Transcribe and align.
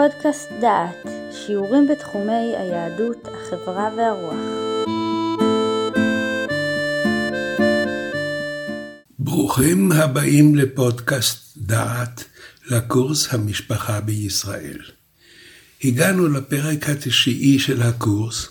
פודקאסט 0.00 0.48
דעת, 0.60 1.06
שיעורים 1.32 1.88
בתחומי 1.88 2.54
היהדות, 2.56 3.28
החברה 3.28 3.90
והרוח. 3.96 4.34
ברוכים 9.18 9.92
הבאים 9.92 10.54
לפודקאסט 10.54 11.56
דעת, 11.56 12.24
לקורס 12.70 13.34
המשפחה 13.34 14.00
בישראל. 14.00 14.78
הגענו 15.84 16.28
לפרק 16.28 16.88
התשיעי 16.88 17.58
של 17.58 17.82
הקורס, 17.82 18.48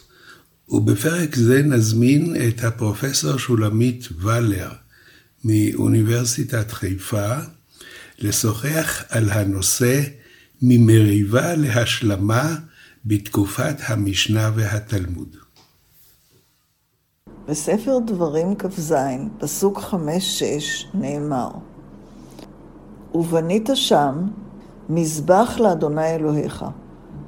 ובפרק 0.69 1.35
זה 1.35 1.61
נזמין 1.63 2.35
את 2.47 2.63
הפרופסור 2.63 3.37
שולמית 3.37 4.07
ולר 4.21 4.71
מאוניברסיטת 5.45 6.71
חיפה 6.71 7.35
לשוחח 8.19 9.03
על 9.09 9.29
הנושא 9.29 10.18
ממריבה 10.61 11.55
להשלמה 11.55 12.55
בתקופת 13.05 13.75
המשנה 13.87 14.51
והתלמוד. 14.55 15.35
בספר 17.47 17.99
דברים 18.05 18.55
כ"ז, 18.55 18.95
פסוק 19.37 19.79
חמש-שש, 19.79 20.85
נאמר: 20.93 21.49
ובנית 23.13 23.69
שם 23.73 24.27
מזבח 24.89 25.57
לאדוני 25.59 26.15
אלוהיך, 26.15 26.65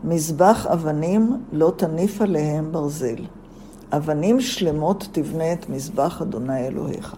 מזבח 0.04 0.68
אבנים 0.74 1.44
לא 1.52 1.74
תניף 1.78 2.22
עליהם 2.22 2.72
ברזל. 2.72 3.26
אבנים 3.92 4.42
שלמות 4.42 5.08
תבנה 5.12 5.54
את 5.54 5.70
מזבח 5.70 6.22
אדוני 6.22 6.68
אלוהיך. 6.68 7.16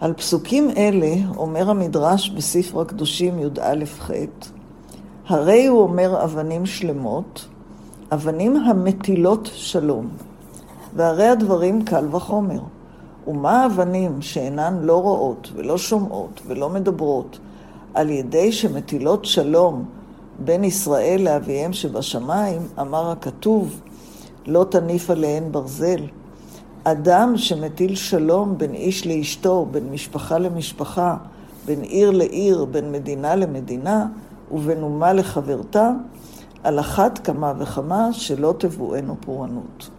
על 0.00 0.12
פסוקים 0.12 0.70
אלה 0.76 1.14
אומר 1.36 1.70
המדרש 1.70 2.30
בספר 2.30 2.80
הקדושים 2.80 3.38
י"א-ח' 3.38 4.10
הרי 5.30 5.66
הוא 5.66 5.82
אומר 5.82 6.24
אבנים 6.24 6.66
שלמות, 6.66 7.46
אבנים 8.12 8.56
המטילות 8.56 9.50
שלום. 9.54 10.08
והרי 10.96 11.26
הדברים 11.26 11.84
קל 11.84 12.04
וחומר. 12.10 12.60
ומה 13.26 13.62
האבנים 13.62 14.22
שאינן 14.22 14.78
לא 14.82 15.02
רואות 15.02 15.50
ולא 15.54 15.78
שומעות 15.78 16.40
ולא 16.46 16.68
מדברות, 16.68 17.38
על 17.94 18.10
ידי 18.10 18.52
שמטילות 18.52 19.24
שלום 19.24 19.84
בין 20.38 20.64
ישראל 20.64 21.20
לאביהם 21.24 21.72
שבשמיים, 21.72 22.62
אמר 22.80 23.10
הכתוב, 23.10 23.80
לא 24.46 24.66
תניף 24.70 25.10
עליהן 25.10 25.44
ברזל. 25.52 26.00
אדם 26.84 27.32
שמטיל 27.36 27.94
שלום 27.94 28.58
בין 28.58 28.74
איש 28.74 29.06
לאשתו, 29.06 29.66
בין 29.70 29.90
משפחה 29.92 30.38
למשפחה, 30.38 31.16
בין 31.66 31.80
עיר 31.82 32.10
לעיר, 32.10 32.64
בין 32.64 32.92
מדינה 32.92 33.36
למדינה, 33.36 34.06
ובין 34.50 34.82
אומה 34.82 35.12
לחברתה, 35.12 35.90
על 36.62 36.80
אחת 36.80 37.18
כמה 37.18 37.52
וכמה 37.58 38.12
שלא 38.12 38.54
תבואנו 38.58 39.16
פורענות. 39.20 39.90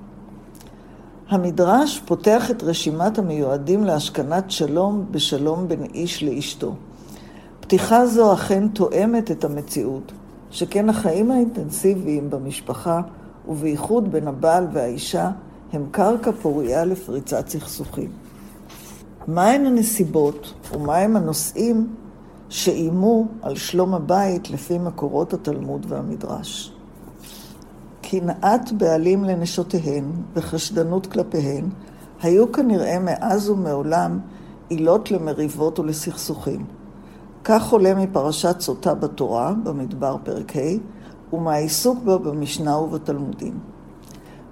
המדרש 1.30 2.00
פותח 2.06 2.52
את 2.52 2.64
רשימת 2.64 3.20
המיועדים 3.20 3.84
להשכנת 3.84 4.52
שלום 4.52 5.06
בשלום 5.12 5.68
בין 5.68 5.84
איש 5.84 6.24
לאשתו. 6.24 6.76
פתיחה 7.60 8.06
זו 8.06 8.34
אכן 8.34 8.68
תואמת 8.68 9.32
את 9.32 9.44
המציאות, 9.44 10.12
שכן 10.52 10.90
החיים 10.90 11.32
האינטנסיביים 11.32 12.30
במשפחה, 12.30 13.02
ובייחוד 13.48 14.12
בין 14.12 14.28
הבעל 14.28 14.68
והאישה, 14.74 15.32
הם 15.74 15.86
קרקע 15.92 16.32
פורייה 16.32 16.86
לפריצת 16.86 17.48
סכסוכים. 17.48 18.10
מהן 19.28 19.66
הנסיבות 19.66 20.54
ומהם 20.74 21.16
הנושאים 21.16 21.88
שאיימו 22.52 23.28
על 23.42 23.56
שלום 23.56 23.94
הבית 23.94 24.50
לפי 24.50 24.78
מקורות 24.78 25.34
התלמוד 25.34 25.86
והמדרש. 25.90 26.74
קנאת 28.02 28.72
בעלים 28.72 29.24
לנשותיהן 29.24 30.06
וחשדנות 30.36 31.08
כלפיהן 31.08 31.70
היו 32.22 32.52
כנראה 32.52 33.00
מאז 33.00 33.50
ומעולם 33.50 34.20
עילות 34.70 35.12
למריבות 35.12 35.80
ולסכסוכים. 35.80 36.66
כך 37.44 37.72
עולה 37.72 37.96
מפרשת 37.96 38.60
סוטה 38.60 38.94
בתורה, 38.94 39.54
במדבר 39.64 40.18
פרק 40.24 40.56
ה', 40.56 41.36
ומהעיסוק 41.36 42.04
בה 42.04 42.18
במשנה 42.18 42.78
ובתלמודים. 42.78 43.60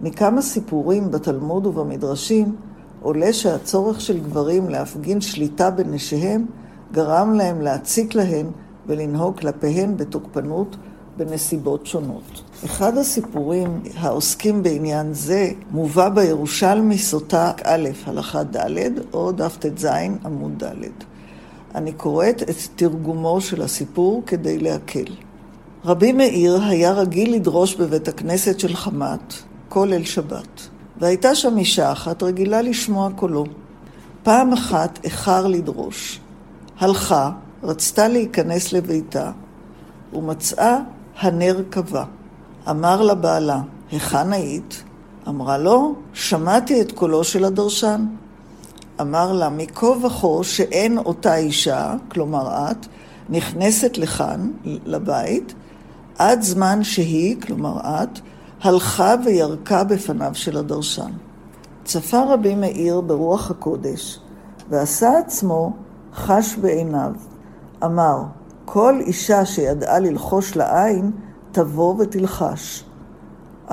מכמה 0.02 0.42
סיפורים 0.42 1.12
בתלמוד 1.12 1.66
ובמדרשים 1.66 2.56
עולה 3.02 3.34
שהצורך 3.34 4.02
של 4.02 4.20
גברים 4.20 4.70
להפגין 4.70 5.22
שליטה 5.22 5.72
בנשיהם 5.72 6.46
גרם 6.92 7.34
להם 7.34 7.62
להציק 7.62 8.16
להן 8.16 8.46
ולנהוג 8.88 9.40
כלפיהן 9.40 9.98
בתוקפנות 9.98 10.76
בנסיבות 11.18 11.86
שונות. 11.86 12.42
אחד 12.66 12.98
הסיפורים 12.98 13.82
העוסקים 13.98 14.64
בעניין 14.64 15.14
זה 15.14 15.52
מובא 15.72 16.10
בירושלמי 16.10 16.98
סוטה 16.98 17.52
א', 17.64 17.90
הלכה 18.06 18.44
ד', 18.44 19.14
או 19.14 19.32
דף 19.32 19.58
ט"ז, 19.58 19.86
עמוד 20.26 20.64
ד'. 20.64 20.74
אני 21.76 21.92
קוראת 21.92 22.42
את 22.42 22.56
תרגומו 22.76 23.42
של 23.42 23.62
הסיפור 23.62 24.24
כדי 24.26 24.58
להקל. 24.58 25.14
רבי 25.86 26.12
מאיר 26.12 26.62
היה 26.64 26.92
רגיל 26.92 27.34
לדרוש 27.36 27.76
בבית 27.76 28.08
הכנסת 28.08 28.60
של 28.60 28.76
חמת 28.76 29.34
כל 29.70 29.88
ליל 29.90 30.04
שבת, 30.04 30.68
והייתה 31.00 31.36
שם 31.36 31.58
אישה 31.58 31.92
אחת 31.92 32.24
רגילה 32.24 32.62
לשמוע 32.62 33.10
קולו. 33.16 33.46
פעם 34.24 34.54
אחת 34.54 35.00
איחר 35.04 35.48
לדרוש. 35.48 36.20
הלכה, 36.80 37.32
רצתה 37.64 38.08
להיכנס 38.08 38.74
לביתה, 38.74 39.32
ומצאה 40.14 40.78
הנר 41.20 41.64
כבה. 41.72 42.06
אמר 42.70 43.02
לה 43.02 43.16
בעלה, 43.16 43.62
היכן 43.92 44.34
היית? 44.34 44.84
אמרה 45.28 45.58
לו, 45.58 45.96
שמעתי 46.14 46.82
את 46.82 46.92
קולו 46.92 47.24
של 47.24 47.46
הדרשן. 47.46 48.06
אמר 49.02 49.34
לה, 49.34 49.50
מכה 49.50 49.86
וכה 49.86 50.44
שאין 50.44 50.98
אותה 50.98 51.36
אישה, 51.36 51.96
כלומר 52.12 52.72
את, 52.72 52.86
נכנסת 53.30 53.98
לכאן, 53.98 54.52
לבית, 54.66 55.54
עד 56.18 56.42
זמן 56.42 56.84
שהיא, 56.84 57.42
כלומר 57.42 57.80
את, 57.80 58.20
הלכה 58.62 59.16
וירקה 59.26 59.84
בפניו 59.84 60.32
של 60.34 60.58
הדרשן. 60.58 61.12
צפה 61.84 62.24
רבי 62.34 62.56
מאיר 62.56 63.02
ברוח 63.02 63.52
הקודש, 63.52 64.20
ועשה 64.70 65.18
עצמו 65.18 65.74
חש 66.14 66.56
בעיניו. 66.56 67.12
אמר, 67.84 68.24
כל 68.66 69.00
אישה 69.00 69.46
שידעה 69.46 70.00
ללחוש 70.00 70.56
לעין, 70.56 71.12
תבוא 71.52 71.96
ותלחש. 72.00 72.86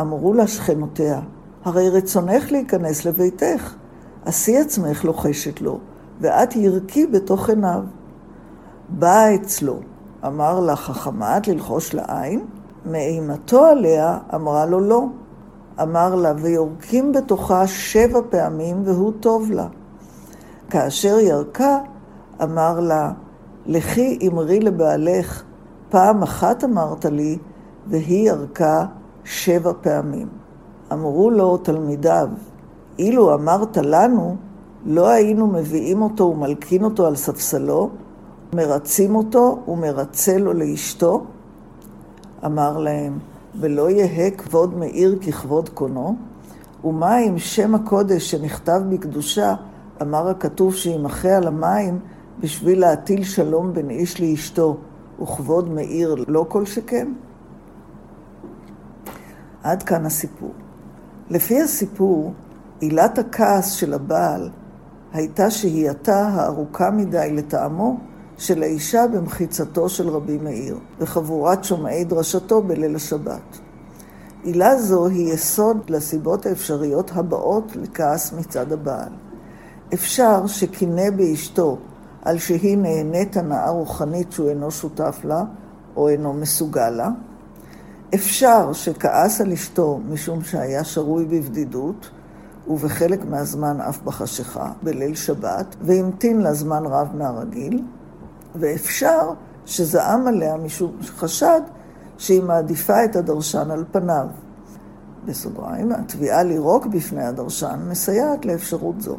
אמרו 0.01 0.35
לה 0.35 0.47
שכנותיה, 0.47 1.21
הרי 1.65 1.89
רצונך 1.89 2.53
להיכנס 2.53 3.05
לביתך, 3.05 3.75
עשי 4.25 4.59
עצמך 4.59 5.05
לוחשת 5.05 5.61
לו, 5.61 5.79
ואת 6.21 6.57
ירקי 6.57 7.07
בתוך 7.07 7.49
עיניו. 7.49 7.83
באה 8.89 9.35
אצלו, 9.35 9.79
אמר 10.27 10.61
לה, 10.61 10.77
חכמה 10.77 11.37
את 11.37 11.49
ללחוש 11.49 11.95
לעין? 11.95 12.47
מאימתו 12.87 13.65
עליה 13.65 14.19
אמרה 14.35 14.67
לו 14.67 14.81
לא. 14.81 15.05
אמר 15.83 16.15
לה, 16.15 16.33
ויורקים 16.37 17.13
בתוכה 17.13 17.67
שבע 17.67 18.21
פעמים 18.31 18.83
והוא 18.85 19.13
טוב 19.21 19.51
לה. 19.51 19.67
כאשר 20.71 21.19
ירקה, 21.19 21.79
אמר 22.43 22.81
לה, 22.81 23.13
לכי 23.67 24.19
אמרי 24.29 24.61
לבעלך, 24.61 25.43
פעם 25.89 26.23
אחת 26.23 26.65
אמרת 26.65 27.05
לי, 27.05 27.39
והיא 27.87 28.29
ירקה 28.29 28.85
שבע 29.25 29.73
פעמים. 29.81 30.29
אמרו 30.93 31.31
לו 31.31 31.57
תלמידיו, 31.57 32.29
אילו 32.99 33.35
אמרת 33.35 33.77
לנו, 33.77 34.37
לא 34.85 35.09
היינו 35.09 35.47
מביאים 35.47 36.03
אותו 36.03 36.25
ומלקין 36.25 36.85
אותו 36.85 37.07
על 37.07 37.17
ספסלו, 37.17 37.91
מרצים 38.53 39.15
אותו 39.15 39.59
ומרצה 39.69 40.39
לו 40.39 40.53
לאשתו? 40.53 41.25
אמר 42.45 42.79
להם, 42.79 43.19
ולא 43.61 43.91
יהא 43.91 44.31
כבוד 44.31 44.77
מאיר 44.79 45.19
ככבוד 45.27 45.69
קונו? 45.69 46.17
ומה 46.85 47.19
אם 47.19 47.39
שם 47.39 47.75
הקודש 47.75 48.31
שנכתב 48.31 48.83
בקדושה, 48.89 49.55
אמר 50.03 50.29
הכתוב 50.29 50.75
שימחה 50.75 51.37
על 51.37 51.47
המים, 51.47 51.99
בשביל 52.41 52.81
להטיל 52.81 53.25
שלום 53.25 53.73
בין 53.73 53.91
איש 53.91 54.21
לאשתו, 54.21 54.77
וכבוד 55.23 55.69
מאיר 55.69 56.15
לא 56.29 56.47
כל 56.49 56.67
שכן? 56.67 57.09
עד 59.63 59.83
כאן 59.83 60.07
הסיפור. 60.07 60.53
לפי 61.31 61.63
הסיפור, 61.63 62.33
עילת 62.81 63.19
הכעס 63.19 63.73
של 63.73 63.95
הבעל 63.95 64.51
הייתה 65.13 65.51
שהייתה 65.51 66.29
הארוכה 66.29 66.91
מדי 66.91 67.33
לטעמו 67.33 67.99
של 68.39 68.63
האישה 68.63 69.07
במחיצתו 69.07 69.89
של 69.89 70.09
רבי 70.09 70.39
מאיר, 70.39 70.79
וחבורת 70.99 71.65
שומעי 71.65 72.05
דרשתו 72.05 72.63
בליל 72.63 72.97
השבת. 72.97 73.59
עילה 74.43 74.79
זו 74.79 75.07
היא 75.07 75.33
יסוד 75.33 75.91
לסיבות 75.91 76.47
האפשריות 76.47 77.11
הבאות 77.15 77.77
לכעס 77.77 78.33
מצד 78.33 78.73
הבעל. 78.73 79.13
אפשר 79.95 80.47
שקינא 80.47 81.11
באשתו 81.11 81.79
על 82.27 82.39
שהיא 82.39 82.79
נהנית 82.79 83.37
הנאה 83.37 83.71
רוחנית 83.71 84.33
שהוא 84.33 84.49
אינו 84.49 84.71
שותף 84.71 85.21
לה, 85.25 85.45
או 85.97 86.09
אינו 86.09 86.33
מסוגל 86.33 86.91
לה. 86.91 87.11
אפשר 88.15 88.73
שכעס 88.73 89.41
על 89.41 89.53
אשתו 89.53 90.01
משום 90.09 90.43
שהיה 90.43 90.85
שרוי 90.85 91.25
בבדידות, 91.25 92.11
ובחלק 92.69 93.25
מהזמן 93.25 93.81
אף 93.81 94.03
בחשיכה, 94.03 94.73
בליל 94.83 95.15
שבת, 95.15 95.77
והמתין 95.81 96.41
לה 96.41 96.55
זמן 96.55 96.87
רב 96.87 97.09
מהרגיל, 97.15 97.83
ואפשר 98.55 99.31
שזעם 99.67 100.27
עליה 100.27 100.57
משום 100.57 100.93
שחשד 101.01 101.61
שהיא 102.19 102.43
מעדיפה 102.43 103.05
את 103.05 103.17
הדרשן 103.17 103.71
על 103.71 103.85
פניו. 103.93 104.27
בסוגריים, 105.25 105.93
התביעה 105.93 106.43
לירוק 106.43 106.87
בפני 106.87 107.25
הדרשן 107.25 107.79
מסייעת 107.89 108.45
לאפשרות 108.45 109.01
זו. 109.01 109.17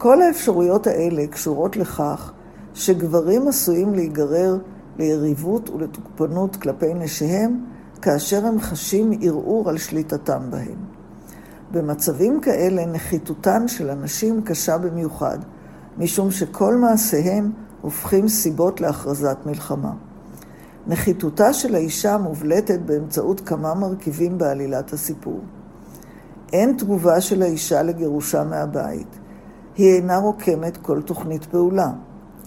כל 0.00 0.22
האפשרויות 0.22 0.86
האלה 0.86 1.26
קשורות 1.26 1.76
לכך 1.76 2.32
שגברים 2.74 3.48
עשויים 3.48 3.94
להיגרר 3.94 4.58
ליריבות 4.98 5.70
ולתוקפנות 5.70 6.56
כלפי 6.56 6.94
נשיהם 6.94 7.64
כאשר 8.02 8.46
הם 8.46 8.60
חשים 8.60 9.10
ערעור 9.22 9.68
על 9.68 9.78
שליטתם 9.78 10.42
בהם. 10.50 10.76
במצבים 11.70 12.40
כאלה 12.40 12.86
נחיתותן 12.86 13.68
של 13.68 13.90
הנשים 13.90 14.42
קשה 14.42 14.78
במיוחד, 14.78 15.38
משום 15.98 16.30
שכל 16.30 16.76
מעשיהם 16.76 17.52
הופכים 17.80 18.28
סיבות 18.28 18.80
להכרזת 18.80 19.38
מלחמה. 19.46 19.92
נחיתותה 20.86 21.52
של 21.52 21.74
האישה 21.74 22.18
מובלטת 22.18 22.80
באמצעות 22.80 23.40
כמה 23.40 23.74
מרכיבים 23.74 24.38
בעלילת 24.38 24.92
הסיפור. 24.92 25.40
אין 26.52 26.76
תגובה 26.78 27.20
של 27.20 27.42
האישה 27.42 27.82
לגירושה 27.82 28.44
מהבית. 28.44 29.20
היא 29.76 29.94
אינה 29.94 30.18
רוקמת 30.18 30.76
כל 30.76 31.02
תוכנית 31.02 31.44
פעולה. 31.44 31.90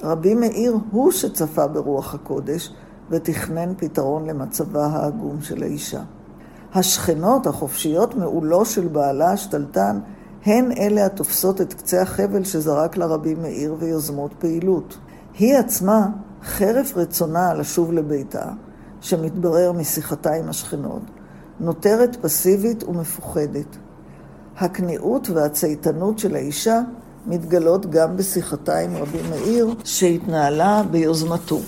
רבי 0.03 0.35
מאיר 0.35 0.77
הוא 0.91 1.11
שצפה 1.11 1.67
ברוח 1.67 2.13
הקודש 2.13 2.73
ותכנן 3.09 3.73
פתרון 3.77 4.25
למצבה 4.25 4.85
העגום 4.85 5.41
של 5.41 5.63
האישה. 5.63 6.01
השכנות 6.73 7.47
החופשיות 7.47 8.15
מעולו 8.15 8.65
של 8.65 8.87
בעלה 8.87 9.31
השתלטן 9.31 9.99
הן 10.45 10.71
אלה 10.71 11.05
התופסות 11.05 11.61
את 11.61 11.73
קצה 11.73 12.01
החבל 12.01 12.43
שזרק 12.43 12.97
לה 12.97 13.05
רבי 13.05 13.35
מאיר 13.35 13.75
ויוזמות 13.79 14.33
פעילות. 14.39 14.97
היא 15.39 15.57
עצמה, 15.57 16.07
חרף 16.43 16.97
רצונה 16.97 17.53
לשוב 17.53 17.93
לביתה, 17.93 18.45
שמתברר 19.01 19.71
משיחתה 19.71 20.33
עם 20.33 20.49
השכנות, 20.49 21.01
נותרת 21.59 22.15
פסיבית 22.15 22.83
ומפוחדת. 22.83 23.77
הכניעות 24.57 25.29
והצייתנות 25.29 26.19
של 26.19 26.35
האישה 26.35 26.81
מתגלות 27.27 27.85
גם 27.85 28.17
בשיחתה 28.17 28.79
עם 28.79 28.95
רבי 28.95 29.17
מאיר, 29.29 29.73
שהתנהלה 29.83 30.83
ביוזמתו, 30.91 31.59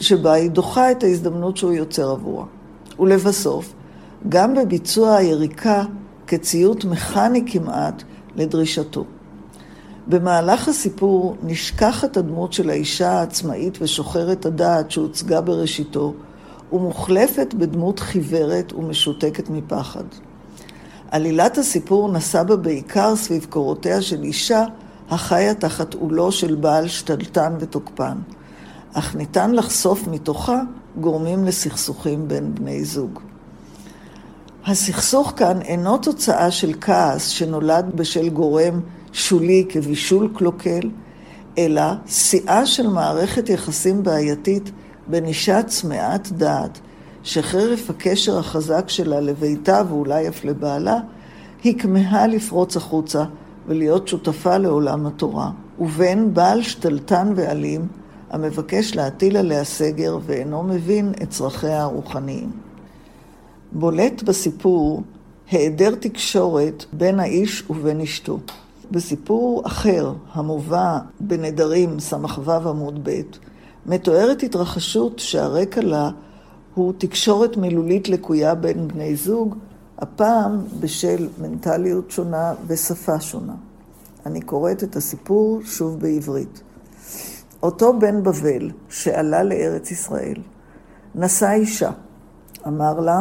שבה 0.00 0.32
היא 0.32 0.50
דוחה 0.50 0.90
את 0.90 1.02
ההזדמנות 1.02 1.56
שהוא 1.56 1.72
יוצר 1.72 2.10
עבורה. 2.10 2.44
ולבסוף, 2.98 3.72
גם 4.28 4.54
בביצוע 4.54 5.16
היריקה 5.16 5.82
כציות 6.26 6.84
מכני 6.84 7.44
כמעט 7.46 8.02
לדרישתו. 8.36 9.04
במהלך 10.06 10.68
הסיפור 10.68 11.36
נשכחת 11.42 12.16
הדמות 12.16 12.52
של 12.52 12.70
האישה 12.70 13.10
העצמאית 13.10 13.78
ושוחרת 13.82 14.46
הדעת 14.46 14.90
שהוצגה 14.90 15.40
בראשיתו, 15.40 16.14
ומוחלפת 16.72 17.54
בדמות 17.54 18.00
חיוורת 18.00 18.72
ומשותקת 18.72 19.50
מפחד. 19.50 20.04
עלילת 21.16 21.58
הסיפור 21.58 22.12
נסע 22.12 22.42
בה 22.42 22.56
בעיקר 22.56 23.16
סביב 23.16 23.46
קורותיה 23.50 24.02
של 24.02 24.22
אישה 24.22 24.64
החיה 25.10 25.54
תחת 25.54 25.94
עולו 25.94 26.32
של 26.32 26.54
בעל 26.54 26.88
שתלטן 26.88 27.54
ותוקפן, 27.60 28.16
אך 28.92 29.14
ניתן 29.14 29.54
לחשוף 29.54 30.06
מתוכה 30.08 30.60
גורמים 31.00 31.44
לסכסוכים 31.44 32.28
בין 32.28 32.54
בני 32.54 32.84
זוג. 32.84 33.20
הסכסוך 34.66 35.32
כאן 35.36 35.62
אינו 35.62 35.98
תוצאה 35.98 36.50
של 36.50 36.72
כעס 36.80 37.26
שנולד 37.26 37.86
בשל 37.94 38.28
גורם 38.28 38.80
שולי 39.12 39.66
כבישול 39.68 40.32
קלוקל, 40.36 40.90
אלא 41.58 41.82
שיאה 42.06 42.66
של 42.66 42.86
מערכת 42.86 43.48
יחסים 43.48 44.02
בעייתית 44.02 44.70
בין 45.06 45.24
אישה 45.24 45.62
צמאת 45.62 46.32
דעת, 46.32 46.80
שחרף 47.26 47.90
הקשר 47.90 48.38
החזק 48.38 48.88
שלה 48.88 49.20
לביתה 49.20 49.82
ואולי 49.88 50.28
אף 50.28 50.44
לבעלה, 50.44 50.98
היא 51.64 51.78
כמהה 51.78 52.26
לפרוץ 52.26 52.76
החוצה 52.76 53.24
ולהיות 53.66 54.08
שותפה 54.08 54.56
לעולם 54.56 55.06
התורה, 55.06 55.50
ובין 55.78 56.34
בעל 56.34 56.62
שתלטן 56.62 57.32
ואלים 57.36 57.88
המבקש 58.30 58.94
להטיל 58.94 59.36
עליה 59.36 59.64
סגר 59.64 60.18
ואינו 60.26 60.62
מבין 60.62 61.12
את 61.22 61.30
צרכיה 61.30 61.82
הרוחניים. 61.82 62.50
בולט 63.72 64.22
בסיפור 64.22 65.02
היעדר 65.50 65.94
תקשורת 65.94 66.84
בין 66.92 67.20
האיש 67.20 67.64
ובין 67.70 68.00
אשתו. 68.00 68.38
בסיפור 68.90 69.62
אחר, 69.66 70.12
המובא 70.32 70.98
בנדרים 71.20 72.00
ס"ו 72.00 72.50
עמוד 72.68 73.00
ב', 73.02 73.20
מתוארת 73.86 74.42
התרחשות 74.42 75.18
שהרקע 75.18 75.80
לה 75.80 76.10
הוא 76.76 76.92
תקשורת 76.98 77.56
מילולית 77.56 78.08
לקויה 78.08 78.54
בין 78.54 78.88
בני 78.88 79.16
זוג, 79.16 79.56
הפעם 79.98 80.64
בשל 80.80 81.28
מנטליות 81.40 82.10
שונה 82.10 82.54
ושפה 82.66 83.20
שונה. 83.20 83.54
אני 84.26 84.40
קוראת 84.40 84.84
את 84.84 84.96
הסיפור 84.96 85.60
שוב 85.64 86.00
בעברית. 86.00 86.60
אותו 87.62 87.98
בן 87.98 88.22
בבל 88.22 88.70
שעלה 88.88 89.42
לארץ 89.42 89.90
ישראל, 89.90 90.40
נשא 91.14 91.52
אישה, 91.52 91.90
אמר 92.66 93.00
לה, 93.00 93.20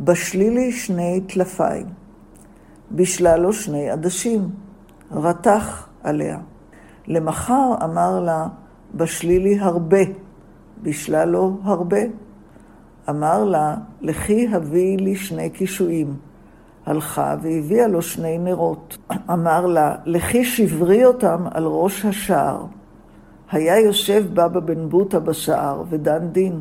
בשלי 0.00 0.50
לי 0.50 0.72
שני 0.72 1.20
טלפיים, 1.28 1.86
בשלה 2.92 3.36
לו 3.36 3.52
שני 3.52 3.90
עדשים, 3.90 4.48
רתח 5.12 5.88
עליה. 6.02 6.38
למחר 7.06 7.74
אמר 7.84 8.20
לה, 8.20 8.46
בשלי 8.94 9.38
לי 9.38 9.58
הרבה, 9.60 10.02
בשלה 10.82 11.24
לו 11.24 11.58
הרבה. 11.62 12.00
אמר 13.08 13.44
לה, 13.44 13.76
לכי 14.00 14.48
הביאי 14.52 14.96
לי 14.96 15.16
שני 15.16 15.50
קישואים. 15.50 16.16
הלכה 16.86 17.36
והביאה 17.42 17.86
לו 17.86 18.02
שני 18.02 18.38
נרות. 18.38 18.98
אמר 19.30 19.66
לה, 19.66 19.94
לכי 20.04 20.44
שברי 20.44 21.04
אותם 21.04 21.44
על 21.50 21.64
ראש 21.64 22.04
השער. 22.04 22.64
היה 23.50 23.80
יושב 23.80 24.24
בבא 24.34 24.60
בן 24.60 24.88
בוטה 24.88 25.20
בשער 25.20 25.82
ודן 25.90 26.28
דין. 26.28 26.60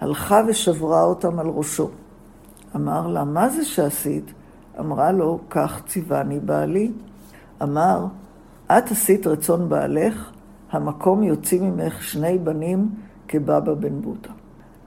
הלכה 0.00 0.42
ושברה 0.48 1.02
אותם 1.02 1.38
על 1.38 1.46
ראשו. 1.48 1.90
אמר 2.76 3.06
לה, 3.06 3.24
מה 3.24 3.48
זה 3.48 3.64
שעשית? 3.64 4.32
אמרה 4.80 5.12
לו, 5.12 5.38
כך 5.50 5.82
ציווני 5.86 6.40
בעלי. 6.40 6.92
אמר, 7.62 8.06
את 8.66 8.90
עשית 8.90 9.26
רצון 9.26 9.68
בעלך, 9.68 10.30
המקום 10.70 11.22
יוציא 11.22 11.60
ממך 11.60 12.02
שני 12.02 12.38
בנים 12.38 12.90
כבבא 13.28 13.74
בן 13.74 14.00
בוטה. 14.00 14.30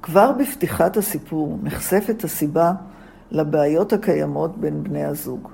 כבר 0.07 0.31
בפתיחת 0.31 0.97
הסיפור 0.97 1.57
נחשפת 1.63 2.23
הסיבה 2.23 2.71
לבעיות 3.31 3.93
הקיימות 3.93 4.57
בין 4.57 4.83
בני 4.83 5.03
הזוג. 5.03 5.49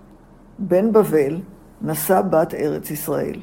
בן 0.60 0.92
בבל 0.92 1.40
נשא 1.82 2.22
בת 2.22 2.54
ארץ 2.54 2.92
ישראל. 2.92 3.40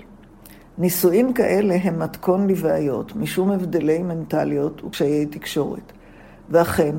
נישואים 0.79 1.33
כאלה 1.33 1.77
הם 1.83 1.99
מתכון 1.99 2.47
לבעיות, 2.47 3.17
משום 3.17 3.51
הבדלי 3.51 4.03
מנטליות 4.03 4.85
וקשיי 4.85 5.27
תקשורת. 5.27 5.93
ואכן, 6.51 6.95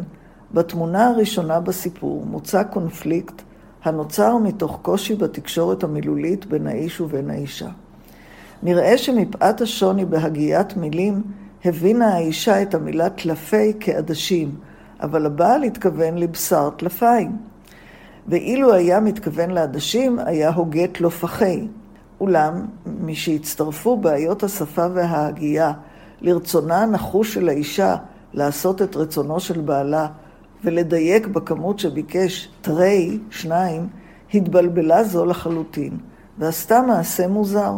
בתמונה 0.53 1.07
הראשונה 1.07 1.59
בסיפור 1.59 2.25
מוצע 2.25 2.63
קונפליקט 2.63 3.41
הנוצר 3.83 4.37
מתוך 4.37 4.79
קושי 4.81 5.15
בתקשורת 5.15 5.83
המילולית 5.83 6.45
בין 6.45 6.67
האיש 6.67 7.01
ובין 7.01 7.29
האישה. 7.29 7.69
נראה 8.63 8.97
שמפאת 8.97 9.61
השוני 9.61 10.05
בהגיית 10.05 10.77
מילים, 10.77 11.21
הבינה 11.65 12.13
האישה 12.13 12.61
את 12.61 12.75
המילה 12.75 13.09
טלפי 13.09 13.73
כעדשים, 13.79 14.55
אבל 15.01 15.25
הבעל 15.25 15.63
התכוון 15.63 16.17
לבשר 16.17 16.69
טלפיים. 16.69 17.37
ואילו 18.27 18.73
היה 18.73 18.99
מתכוון 18.99 19.49
לעדשים, 19.49 20.19
היה 20.19 20.49
הוגה 20.49 20.87
טלופחי. 20.87 21.67
אולם, 22.19 22.65
משהצטרפו 23.01 23.97
בעיות 23.97 24.43
השפה 24.43 24.85
וההגייה 24.93 25.71
לרצונה 26.21 26.81
הנחוש 26.81 27.33
של 27.33 27.49
האישה 27.49 27.95
לעשות 28.33 28.81
את 28.81 28.95
רצונו 28.95 29.39
של 29.39 29.61
בעלה 29.61 30.07
ולדייק 30.63 31.27
בכמות 31.27 31.79
שביקש 31.79 32.49
תרי, 32.61 33.19
שניים, 33.29 33.87
התבלבלה 34.33 35.03
זו 35.03 35.25
לחלוטין, 35.25 35.97
ועשתה 36.37 36.81
מעשה 36.81 37.27
מוזר. 37.27 37.73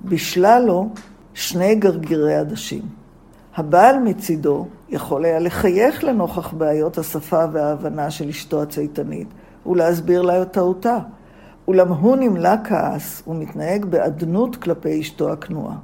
בישלה 0.00 0.60
לו 0.60 0.88
שני 1.34 1.74
גרגירי 1.74 2.34
עדשים. 2.34 3.05
הבעל 3.56 3.98
מצידו 3.98 4.66
יכול 4.88 5.24
היה 5.24 5.38
לחייך 5.38 6.04
לנוכח 6.04 6.52
בעיות 6.52 6.98
השפה 6.98 7.44
וההבנה 7.52 8.10
של 8.10 8.28
אשתו 8.28 8.62
הצייתנית, 8.62 9.28
ולהסביר 9.66 10.22
לה 10.22 10.42
את 10.42 10.52
טעותה. 10.52 10.98
אולם 11.68 11.88
הוא 11.88 12.16
נמלא 12.16 12.50
כעס 12.64 13.22
ומתנהג 13.26 13.84
באדנות 13.84 14.56
כלפי 14.56 15.00
אשתו 15.00 15.32
הכנועה. 15.32 15.76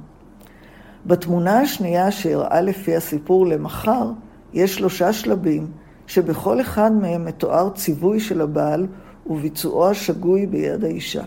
בתמונה 1.05 1.59
השנייה 1.59 2.11
שאירעה 2.11 2.61
לפי 2.61 2.95
הסיפור 2.95 3.45
למחר, 3.47 4.11
יש 4.53 4.75
שלושה 4.75 5.13
שלבים 5.13 5.67
שבכל 6.07 6.61
אחד 6.61 6.91
מהם 6.91 7.25
מתואר 7.25 7.69
ציווי 7.69 8.19
של 8.19 8.41
הבעל 8.41 8.87
וביצועו 9.27 9.89
השגוי 9.89 10.45
ביד 10.45 10.83
האישה. 10.83 11.23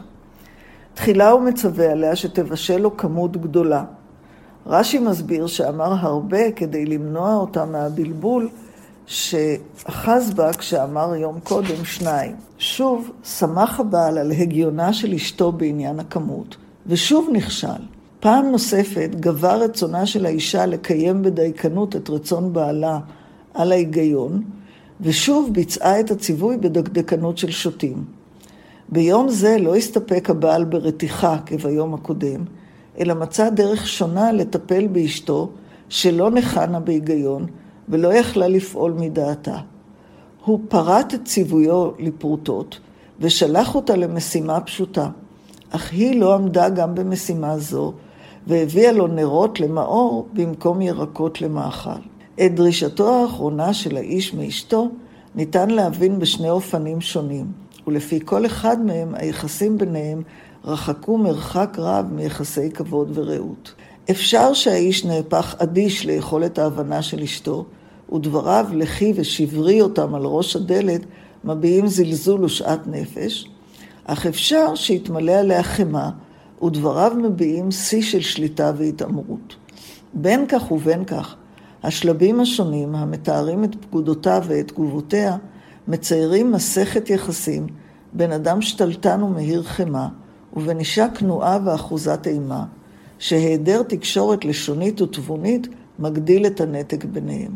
תחילה 0.95 1.31
הוא 1.31 1.43
מצווה 1.43 1.93
עליה 1.93 2.17
שתבשל 2.17 2.79
לו 2.79 2.97
כמות 2.97 3.37
גדולה. 3.37 3.85
רש"י 4.69 4.99
מסביר 4.99 5.47
שאמר 5.47 5.93
הרבה 6.01 6.51
כדי 6.51 6.87
למנוע 6.87 7.35
אותה 7.35 7.65
מהבלבול 7.65 8.49
שאחז 9.07 10.31
בה 10.35 10.53
כשאמר 10.53 11.15
יום 11.15 11.41
קודם 11.45 11.85
שניים. 11.85 12.37
שוב, 12.59 13.11
שמח 13.25 13.81
הבעל 13.81 14.19
על 14.19 14.33
הגיונה 14.33 14.93
של 14.93 15.15
אשתו 15.15 15.53
בעניין 15.53 16.01
הכמות, 16.01 16.57
ושוב 16.87 17.29
נכשל. 17.33 17.83
פעם 18.21 18.47
נוספת 18.47 19.11
גבר 19.21 19.63
רצונה 19.63 20.07
של 20.07 20.27
האישה 20.27 20.67
לקיים 20.67 21.23
בדייקנות 21.23 21.97
את 21.97 22.11
רצון 22.11 22.53
בעלה 22.53 22.99
על 23.55 23.73
ההיגיון, 23.73 24.43
ושוב 25.01 25.53
ביצעה 25.53 26.01
את 26.01 26.11
הציווי 26.11 26.57
בדקדקנות 26.57 27.39
של 27.39 27.51
שוטים. 27.51 28.05
ביום 28.89 29.29
זה 29.29 29.57
לא 29.59 29.77
הסתפק 29.77 30.31
הבעל 30.31 30.65
ברתיחה 30.65 31.37
כביום 31.47 31.95
הקודם, 31.95 32.45
אלא 32.99 33.15
מצא 33.15 33.51
דרך 33.51 33.87
שונה 33.87 34.33
לטפל 34.33 34.87
באשתו, 34.87 35.51
שלא 35.89 36.31
נחנה 36.31 36.81
בהיגיון, 36.81 37.47
ולא 37.89 38.15
יכלה 38.15 38.49
לפעול 38.49 38.93
מדעתה. 38.93 39.59
הוא 40.45 40.61
פרט 40.69 41.15
את 41.15 41.25
ציוויו 41.25 41.91
לפרוטות, 41.99 42.81
ושלח 43.21 43.75
אותה 43.75 43.97
למשימה 43.97 44.61
פשוטה. 44.61 45.09
אך 45.71 45.93
היא 45.93 46.21
לא 46.21 46.35
עמדה 46.35 46.69
גם 46.69 46.95
במשימה 46.95 47.59
זו, 47.59 47.93
והביאה 48.47 48.93
לו 48.93 49.07
נרות 49.07 49.61
למאור 49.61 50.29
במקום 50.33 50.81
ירקות 50.81 51.41
למאכל. 51.41 52.01
את 52.47 52.55
דרישתו 52.55 53.15
האחרונה 53.15 53.75
של 53.75 53.97
האיש 53.97 54.35
מאשתו 54.35 54.89
ניתן 55.35 55.71
להבין 55.71 56.19
בשני 56.19 56.51
אופנים 56.51 57.01
שונים, 57.01 57.47
ולפי 57.87 58.21
כל 58.25 58.47
אחד 58.47 58.85
מהם 58.85 59.15
היחסים 59.15 59.79
ביניהם 59.79 60.23
רחקו 60.67 61.19
מרחק 61.19 61.77
רב 61.79 62.07
מיחסי 62.13 62.71
כבוד 62.71 63.11
ורעות. 63.15 63.75
אפשר 64.11 64.53
שהאיש 64.53 65.05
נהפך 65.05 65.55
אדיש 65.59 66.07
ליכולת 66.07 66.59
ההבנה 66.59 67.03
של 67.03 67.23
אשתו, 67.23 67.65
ודבריו 68.13 68.67
לחי 68.73 69.13
ושברי 69.17 69.81
אותם 69.81 70.15
על 70.15 70.23
ראש 70.25 70.57
הדלת 70.57 71.01
מביעים 71.45 71.87
זלזול 71.87 72.45
ושאט 72.45 72.81
נפש, 72.87 73.49
אך 74.05 74.27
אפשר 74.27 74.75
שיתמלא 74.75 75.33
עליה 75.33 75.63
חמאה, 75.63 76.11
ודבריו 76.63 77.13
מביעים 77.23 77.71
שיא 77.71 78.03
של 78.03 78.21
שליטה 78.21 78.73
והתעמרות. 78.77 79.57
בין 80.15 80.47
כך 80.49 80.73
ובין 80.73 81.05
כך, 81.05 81.37
השלבים 81.83 82.41
השונים 82.41 82.95
המתארים 82.95 83.65
את 83.65 83.75
פקודותיו 83.81 84.45
ואת 84.47 84.69
תגובותיה, 84.69 85.37
מציירים 85.89 86.53
מסכת 86.53 87.11
יחסים 87.11 87.67
בין 88.13 88.33
אדם 88.33 88.63
שתלטן 88.63 89.23
ומהיר 89.23 89.63
חמאה, 89.63 90.09
ובין 90.57 90.79
אישה 90.79 91.09
כנועה 91.09 91.59
ואחוזת 91.65 92.27
אימה, 92.27 92.65
שהיעדר 93.19 93.83
תקשורת 93.83 94.45
לשונית 94.45 95.01
ותבונית 95.01 95.69
מגדיל 95.99 96.47
את 96.47 96.61
הנתק 96.61 97.05
ביניהם. 97.05 97.53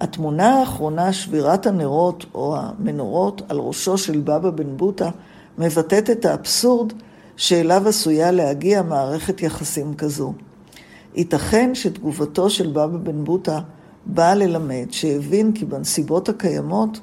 התמונה 0.00 0.54
האחרונה, 0.54 1.12
שבירת 1.12 1.66
הנרות 1.66 2.26
או 2.34 2.56
המנורות 2.56 3.42
על 3.48 3.58
ראשו 3.58 3.98
של 3.98 4.20
בבא 4.20 4.50
בן 4.50 4.76
בוטה, 4.76 5.10
מבטאת 5.58 6.10
את 6.10 6.24
האבסורד 6.24 6.92
שאליו 7.36 7.88
עשויה 7.88 8.30
להגיע 8.30 8.82
מערכת 8.82 9.42
יחסים 9.42 9.94
כזו. 9.94 10.32
ייתכן 11.14 11.74
שתגובתו 11.74 12.50
של 12.50 12.70
בבא 12.70 12.86
בן 12.86 13.24
בוטה 13.24 13.60
באה 14.06 14.34
ללמד 14.34 14.86
שהבין 14.90 15.52
כי 15.52 15.64
בנסיבות 15.64 16.28
הקיימות 16.28 17.00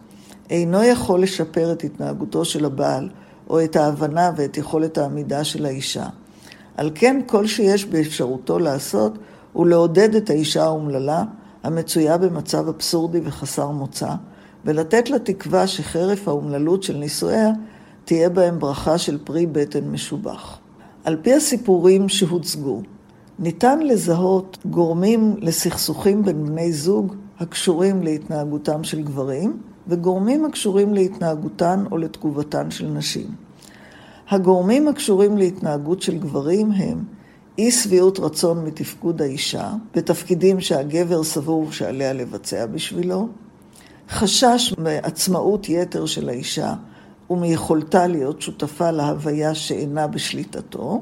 אינו 0.50 0.84
יכול 0.84 1.22
לשפר 1.22 1.72
את 1.72 1.84
התנהגותו 1.84 2.46
של 2.46 2.66
הבעל 2.66 3.10
או 3.50 3.64
את 3.64 3.76
ההבנה 3.76 4.32
ואת 4.36 4.58
יכולת 4.58 4.98
העמידה 4.98 5.44
של 5.44 5.66
האישה. 5.66 6.06
על 6.78 6.92
כן 6.96 7.22
כל 7.26 7.48
שיש 7.48 7.86
באפשרותו 7.86 8.60
לעשות 8.60 9.18
הוא 9.54 9.68
לעודד 9.68 10.16
את 10.16 10.30
האישה 10.30 10.64
האומללה 10.64 11.24
המצויה 11.64 12.18
במצב 12.18 12.68
אבסורדי 12.68 13.20
וחסר 13.24 13.70
מוצא, 13.70 14.10
ולתת 14.66 15.10
לה 15.10 15.20
תקווה 15.20 15.68
שחרף 15.68 16.28
האומללות 16.28 16.84
של 16.84 16.98
נישואיה 16.98 17.50
תהיה 18.06 18.30
בהם 18.30 18.60
ברכה 18.60 18.98
של 18.98 19.18
פרי 19.24 19.46
בטן 19.46 19.92
משובח. 19.92 20.58
על 21.04 21.18
פי 21.22 21.34
הסיפורים 21.34 22.10
שהוצגו, 22.10 22.82
ניתן 23.40 23.80
לזהות 23.80 24.58
גורמים 24.66 25.36
לסכסוכים 25.40 26.24
בין 26.24 26.46
בני 26.46 26.74
זוג 26.74 27.16
הקשורים 27.40 28.04
להתנהגותם 28.04 28.84
של 28.84 29.02
גברים, 29.04 29.58
וגורמים 29.88 30.46
הקשורים 30.46 30.94
להתנהגותן 30.94 31.84
או 31.92 31.98
לתגובתן 31.98 32.72
של 32.72 32.88
נשים. 32.88 33.28
הגורמים 34.30 34.88
הקשורים 34.88 35.38
להתנהגות 35.38 36.02
של 36.02 36.18
גברים 36.18 36.72
הם 36.72 37.04
אי 37.58 37.72
שביעות 37.72 38.20
רצון 38.20 38.66
מתפקוד 38.66 39.22
האישה, 39.22 39.72
בתפקידים 39.96 40.60
שהגבר 40.60 41.24
סבור 41.24 41.72
שעליה 41.72 42.14
לבצע 42.14 42.66
בשבילו, 42.66 43.28
חשש 44.10 44.74
מעצמאות 44.78 45.70
יתר 45.70 46.06
של 46.06 46.30
האישה 46.30 46.74
ומיכולתה 47.30 48.08
להיות 48.08 48.42
שותפה 48.42 48.92
להוויה 48.92 49.56
שאינה 49.56 50.08
בשליטתו, 50.08 51.02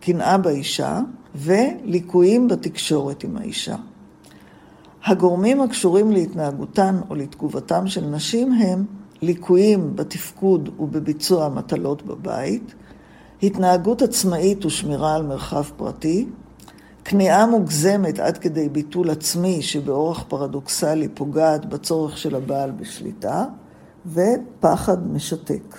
קנאה 0.00 0.38
באישה 0.38 1.00
וליקויים 1.34 2.48
בתקשורת 2.48 3.24
עם 3.24 3.36
האישה. 3.36 3.76
הגורמים 5.06 5.60
הקשורים 5.60 6.12
להתנהגותן 6.12 7.00
או 7.10 7.14
לתגובתם 7.14 7.86
של 7.86 8.04
נשים 8.06 8.52
הם 8.52 8.84
ליקויים 9.22 9.96
בתפקוד 9.96 10.68
ובביצוע 10.78 11.44
המטלות 11.44 12.02
בבית, 12.02 12.74
התנהגות 13.42 14.02
עצמאית 14.02 14.64
ושמירה 14.64 15.14
על 15.14 15.22
מרחב 15.22 15.64
פרטי, 15.76 16.26
כניעה 17.04 17.46
מוגזמת 17.46 18.18
עד 18.18 18.38
כדי 18.38 18.68
ביטול 18.68 19.10
עצמי 19.10 19.62
שבאורח 19.62 20.24
פרדוקסלי 20.28 21.08
פוגעת 21.08 21.66
בצורך 21.66 22.18
של 22.18 22.34
הבעל 22.34 22.70
בשליטה, 22.70 23.44
ופחד 24.06 25.12
משתק. 25.12 25.78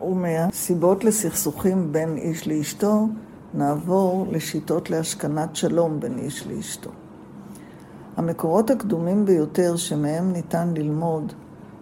ומהסיבות 0.00 1.04
לסכסוכים 1.04 1.92
בין 1.92 2.16
איש 2.16 2.48
לאשתו, 2.48 3.06
נעבור 3.54 4.26
לשיטות 4.30 4.90
להשכנת 4.90 5.56
שלום 5.56 6.00
בין 6.00 6.18
איש 6.18 6.46
לאשתו. 6.46 6.90
המקורות 8.16 8.70
הקדומים 8.70 9.24
ביותר 9.24 9.76
שמהם 9.76 10.32
ניתן 10.32 10.74
ללמוד 10.76 11.32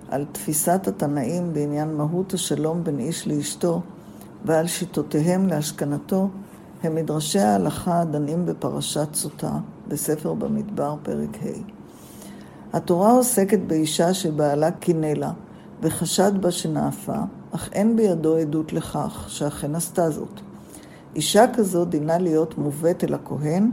על 0.08 0.24
תפיסת 0.32 0.88
התנאים 0.88 1.52
בעניין 1.52 1.94
מהות 1.94 2.34
השלום 2.34 2.84
בין 2.84 2.98
איש 2.98 3.28
לאשתו 3.28 3.80
ועל 4.44 4.66
שיטותיהם 4.66 5.46
להשכנתו, 5.46 6.28
הם 6.82 6.94
מדרשי 6.94 7.38
ההלכה 7.38 8.00
הדנים 8.00 8.46
בפרשת 8.46 9.14
סוטה, 9.14 9.52
בספר 9.88 10.34
במדבר, 10.34 10.96
פרק 11.02 11.36
ה'. 11.42 11.74
התורה 12.76 13.12
עוסקת 13.12 13.58
באישה 13.66 14.14
שבעלה 14.14 14.70
קינא 14.70 15.06
לה, 15.06 15.32
וחשד 15.82 16.32
בה 16.40 16.50
שנאפה, 16.50 17.18
אך 17.54 17.68
אין 17.72 17.96
בידו 17.96 18.36
עדות 18.36 18.72
לכך 18.72 19.24
שאכן 19.28 19.74
עשתה 19.74 20.10
זאת. 20.10 20.40
אישה 21.16 21.44
כזו 21.54 21.84
דינה 21.84 22.18
להיות 22.18 22.58
מובאת 22.58 23.04
אל 23.04 23.14
הכהן 23.14 23.70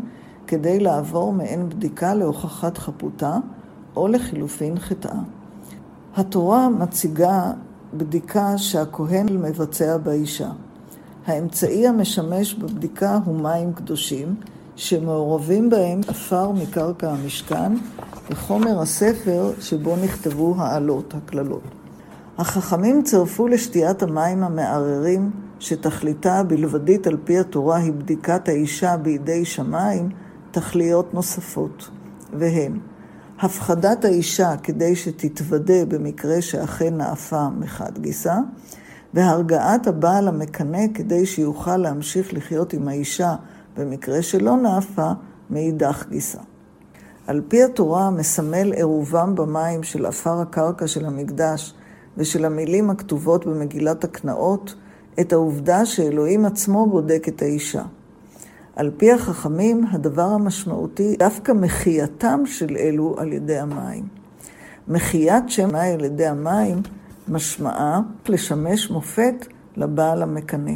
כדי 0.48 0.80
לעבור 0.80 1.34
מעין 1.34 1.70
בדיקה 1.70 2.14
להוכחת 2.14 2.78
חפותה, 2.78 3.38
או 3.96 4.08
לחילופין 4.08 4.80
חטאה. 4.80 5.20
התורה 6.16 6.70
מציגה 6.70 7.52
בדיקה 7.94 8.58
שהכהן 8.58 9.28
מבצע 9.38 9.98
באישה. 9.98 10.50
האמצעי 11.26 11.88
המשמש 11.88 12.54
בבדיקה 12.54 13.20
הוא 13.26 13.36
מים 13.36 13.74
קדושים, 13.74 14.36
שמעורבים 14.76 15.70
בהם 15.70 16.02
עפר 16.08 16.52
מקרקע 16.52 17.12
המשכן 17.12 17.72
וחומר 18.30 18.80
הספר 18.82 19.52
שבו 19.60 19.96
נכתבו 20.04 20.56
העלות, 20.58 21.14
הקללות. 21.14 21.64
החכמים 22.38 23.04
צירפו 23.04 23.48
לשתיית 23.48 24.04
המים 24.04 24.44
המערערים, 24.44 25.32
שתכליתה 25.62 26.40
הבלבדית 26.40 27.08
על 27.08 27.18
פי 27.24 27.40
התורה 27.40 27.78
היא 27.78 27.94
בדיקת 27.94 28.50
האישה 28.50 28.98
בידי 28.98 29.46
שמיים, 29.46 30.10
תכליות 30.52 31.14
נוספות, 31.14 31.90
והן 32.34 32.80
הפחדת 33.40 34.06
האישה 34.06 34.58
כדי 34.64 34.96
שתתוודה 34.96 35.86
במקרה 35.88 36.42
שאכן 36.42 36.98
נאפה 36.98 37.50
מחד 37.50 37.98
גיסא, 37.98 38.36
והרגעת 39.14 39.88
הבעל 39.88 40.28
המקנא 40.28 40.88
כדי 40.94 41.26
שיוכל 41.26 41.78
להמשיך 41.78 42.34
לחיות 42.34 42.74
עם 42.74 42.88
האישה 42.88 43.36
במקרה 43.78 44.22
שלא 44.22 44.58
נאפה 44.58 45.12
מאידך 45.50 46.06
גיסא. 46.10 46.40
על 47.28 47.42
פי 47.48 47.64
התורה 47.64 48.10
מסמל 48.10 48.74
עירובם 48.74 49.36
במים 49.36 49.84
של 49.84 50.06
עפר 50.06 50.40
הקרקע 50.42 50.88
של 50.88 51.06
המקדש 51.06 51.74
ושל 52.18 52.46
המילים 52.46 52.90
הכתובות 52.90 53.46
במגילת 53.46 54.04
הקנאות 54.04 54.76
את 55.20 55.34
העובדה 55.34 55.86
שאלוהים 55.86 56.46
עצמו 56.46 56.90
בודק 56.90 57.26
את 57.28 57.42
האישה. 57.42 57.84
על 58.76 58.92
פי 58.98 59.12
החכמים, 59.12 59.86
הדבר 59.92 60.22
המשמעותי 60.22 61.16
דווקא 61.20 61.52
מחייתם 61.52 62.42
של 62.46 62.78
אלו 62.78 63.16
על 63.18 63.34
ידי 63.34 63.58
המים. 63.58 64.04
מחיית 64.88 65.50
שם 65.50 65.76
על 65.76 66.04
ידי 66.04 66.28
המים 66.28 66.82
משמעה 67.28 68.02
לשמש 68.30 68.90
מופת 68.90 69.48
לבעל 69.78 70.24
המקנא. 70.24 70.76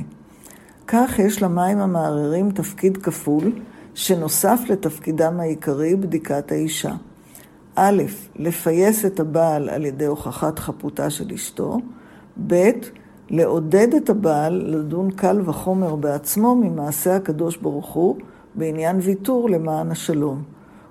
כך 0.87 1.19
יש 1.19 1.43
למים 1.43 1.77
המערערים 1.77 2.51
תפקיד 2.51 2.97
כפול, 2.97 3.51
שנוסף 3.93 4.59
לתפקידם 4.69 5.39
העיקרי 5.39 5.95
בדיקת 5.95 6.51
האישה. 6.51 6.93
א', 7.75 8.03
לפייס 8.35 9.05
את 9.05 9.19
הבעל 9.19 9.69
על 9.69 9.85
ידי 9.85 10.05
הוכחת 10.05 10.59
חפותה 10.59 11.09
של 11.09 11.33
אשתו, 11.33 11.77
ב', 12.47 12.71
לעודד 13.29 13.93
את 13.93 14.09
הבעל 14.09 14.53
לדון 14.53 15.11
קל 15.11 15.41
וחומר 15.45 15.95
בעצמו 15.95 16.55
ממעשה 16.55 17.15
הקדוש 17.15 17.57
ברוך 17.57 17.93
הוא 17.93 18.15
בעניין 18.55 18.97
ויתור 19.01 19.49
למען 19.49 19.91
השלום. 19.91 20.43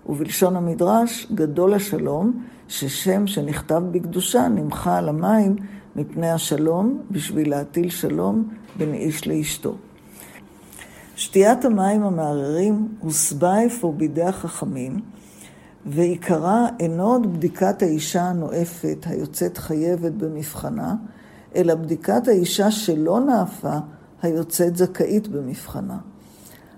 ובלשון 0.06 0.56
המדרש, 0.56 1.26
גדול 1.34 1.74
השלום, 1.74 2.42
ששם 2.68 3.26
שנכתב 3.26 3.82
בקדושה 3.90 4.48
נמחה 4.48 4.98
על 4.98 5.08
המים 5.08 5.56
מפני 5.96 6.30
השלום, 6.30 7.02
בשביל 7.10 7.50
להטיל 7.50 7.90
שלום 7.90 8.48
בין 8.76 8.94
איש 8.94 9.28
לאשתו. 9.28 9.74
שתיית 11.16 11.64
המים 11.64 12.02
המערערים 12.02 12.88
הוסבה 13.00 13.66
אפוא 13.66 13.94
בידי 13.94 14.22
החכמים, 14.22 15.00
ועיקרה 15.86 16.66
אינו 16.80 17.06
עוד 17.06 17.36
בדיקת 17.36 17.82
האישה 17.82 18.22
הנואפת 18.22 19.06
היוצאת 19.06 19.58
חייבת 19.58 20.12
במבחנה, 20.12 20.94
אלא 21.56 21.74
בדיקת 21.74 22.28
האישה 22.28 22.70
שלא 22.70 23.20
נאפה 23.20 23.78
היוצאת 24.22 24.76
זכאית 24.76 25.28
במבחנה. 25.28 25.98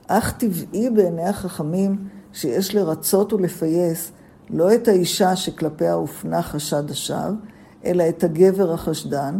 אך 0.06 0.33
טבעי 0.33 0.90
בעיני 0.90 1.28
החכמים 1.28 1.97
שיש 2.33 2.75
לרצות 2.75 3.33
ולפייס 3.33 4.12
לא 4.50 4.75
את 4.75 4.88
האישה 4.88 5.37
שכלפיה 5.37 5.95
הופנה 5.95 6.42
חשד 6.42 6.90
השווא, 6.90 7.33
אלא 7.85 8.09
את 8.09 8.25
הגבר 8.25 8.73
החשדן. 8.73 9.38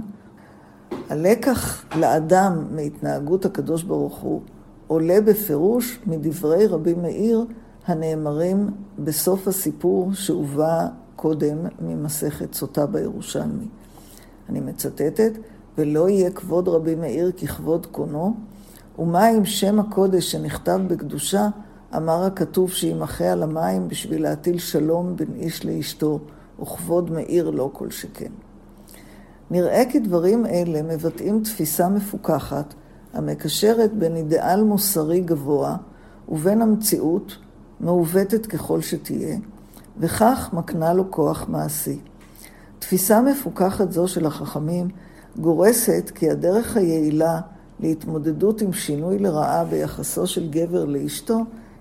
הלקח 1.11 1.85
לאדם 1.97 2.66
מהתנהגות 2.71 3.45
הקדוש 3.45 3.83
ברוך 3.83 4.19
הוא 4.19 4.40
עולה 4.87 5.21
בפירוש 5.21 5.99
מדברי 6.07 6.66
רבי 6.66 6.95
מאיר 6.95 7.45
הנאמרים 7.87 8.71
בסוף 8.99 9.49
הסיפור 9.49 10.14
שהובא 10.14 10.87
קודם 11.16 11.59
ממסכת 11.81 12.55
סוטה 12.55 12.87
בירושלמי. 12.87 13.66
אני 14.49 14.61
מצטטת, 14.61 15.33
ולא 15.79 16.09
יהיה 16.09 16.31
כבוד 16.31 16.69
רבי 16.69 16.95
מאיר 16.95 17.33
ככבוד 17.33 17.87
קונו, 17.87 18.35
ומה 18.99 19.26
עם 19.26 19.45
שם 19.45 19.81
הקודש 19.81 20.33
שנכתב 20.33 20.81
בקדושה, 20.87 21.49
אמר 21.97 22.25
הכתוב 22.25 22.71
שימחה 22.71 23.25
על 23.25 23.43
המים 23.43 23.88
בשביל 23.88 24.23
להטיל 24.23 24.59
שלום 24.59 25.17
בין 25.17 25.35
איש 25.35 25.65
לאשתו, 25.65 26.21
וכבוד 26.62 27.11
מאיר 27.11 27.50
לא 27.50 27.71
כל 27.73 27.91
שכן. 27.91 28.33
נראה 29.50 29.83
כי 29.91 29.99
דברים 29.99 30.47
אלה 30.47 30.83
מבטאים 30.83 31.43
תפיסה 31.43 31.88
מפוכחת, 31.88 32.75
המקשרת 33.12 33.93
בין 33.93 34.17
אידיאל 34.17 34.62
מוסרי 34.62 35.21
גבוה 35.21 35.76
ובין 36.29 36.62
המציאות, 36.62 37.37
מעוותת 37.81 38.47
ככל 38.47 38.81
שתהיה, 38.81 39.37
וכך 39.99 40.50
מקנה 40.53 40.93
לו 40.93 41.11
כוח 41.11 41.49
מעשי. 41.49 41.99
תפיסה 42.78 43.21
מפוכחת 43.21 43.92
זו 43.92 44.09
של 44.09 44.26
החכמים 44.26 44.88
גורסת 45.38 46.11
כי 46.14 46.30
הדרך 46.30 46.76
היעילה 46.76 47.40
להתמודדות 47.80 48.61
עם 48.61 48.73
שינוי 48.73 49.18
לרעה 49.18 49.64
ביחסו 49.64 50.26
של 50.26 50.50
גבר 50.50 50.85
לאשתו 50.85 51.38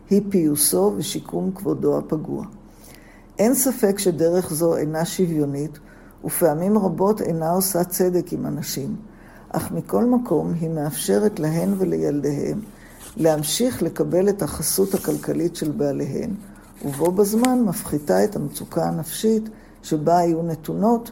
היא 0.09 0.21
פיוסו 0.29 0.93
ושיקום 0.97 1.51
כבודו 1.51 1.97
הפגוע. 1.97 2.45
אין 3.39 3.55
ספק 3.55 3.99
שדרך 3.99 4.53
זו 4.53 4.77
אינה 4.77 5.05
שוויונית, 5.05 5.79
ופעמים 6.25 6.77
רבות 6.77 7.21
אינה 7.21 7.51
עושה 7.51 7.83
צדק 7.83 8.33
עם 8.33 8.45
אנשים, 8.45 8.95
אך 9.49 9.71
מכל 9.71 10.05
מקום 10.05 10.53
היא 10.59 10.69
מאפשרת 10.69 11.39
להן 11.39 11.73
ולילדיהם 11.77 12.61
להמשיך 13.17 13.83
לקבל 13.83 14.29
את 14.29 14.41
החסות 14.41 14.93
הכלכלית 14.93 15.55
של 15.55 15.71
בעליהן, 15.71 16.33
ובו 16.85 17.11
בזמן 17.11 17.61
מפחיתה 17.65 18.23
את 18.23 18.35
המצוקה 18.35 18.85
הנפשית 18.85 19.49
שבה 19.85 20.17
היו 20.17 20.43
נתונות, 20.43 21.11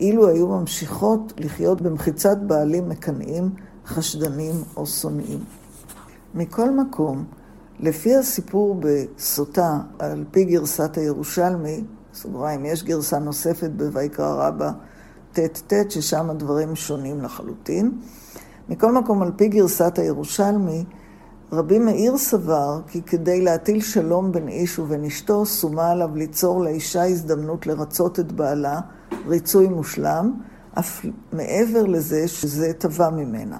אילו 0.00 0.28
היו 0.28 0.48
ממשיכות 0.48 1.32
לחיות 1.38 1.80
במחיצת 1.80 2.36
בעלים 2.46 2.88
מקנאים, 2.88 3.50
חשדנים 3.86 4.54
או 4.76 4.86
שונאים. 4.86 5.38
מכל 6.34 6.70
מקום, 6.70 7.24
לפי 7.80 8.16
הסיפור 8.16 8.80
בסוטה, 8.80 9.78
על 9.98 10.24
פי 10.30 10.44
גרסת 10.44 10.98
הירושלמי, 10.98 11.84
סוגריים, 12.14 12.64
יש 12.64 12.82
גרסה 12.82 13.18
נוספת 13.18 13.70
בויקרא 13.70 14.46
רבה 14.48 14.70
ט"ט, 15.32 15.72
ששם 15.88 16.30
הדברים 16.30 16.76
שונים 16.76 17.20
לחלוטין. 17.22 17.92
מכל 18.68 18.92
מקום, 18.92 19.22
על 19.22 19.32
פי 19.36 19.48
גרסת 19.48 19.98
הירושלמי, 19.98 20.84
רבי 21.52 21.78
מאיר 21.78 22.18
סבר 22.18 22.80
כי 22.86 23.02
כדי 23.02 23.40
להטיל 23.40 23.80
שלום 23.80 24.32
בין 24.32 24.48
איש 24.48 24.78
ובין 24.78 25.04
אשתו, 25.04 25.46
שומה 25.46 25.90
עליו 25.90 26.16
ליצור 26.16 26.64
לאישה 26.64 27.04
הזדמנות 27.04 27.66
לרצות 27.66 28.20
את 28.20 28.32
בעלה, 28.32 28.80
ריצוי 29.26 29.68
מושלם, 29.68 30.32
אף 30.78 31.04
מעבר 31.32 31.82
לזה 31.82 32.28
שזה 32.28 32.72
תבע 32.72 33.10
ממנה. 33.10 33.58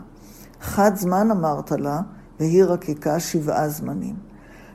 חד 0.61 0.97
זמן 0.97 1.31
אמרת 1.31 1.71
לה, 1.71 2.01
והיא 2.41 2.65
רקיקה 2.65 3.21
שבעה 3.21 3.69
זמנים. 3.69 4.17